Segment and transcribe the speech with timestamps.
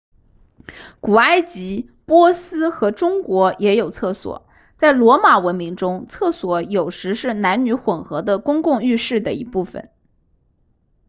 [0.99, 4.47] 古埃及波斯和中国也有厕所
[4.79, 9.91] 在罗马文明中厕所有时是男女混合的公共浴室的一部分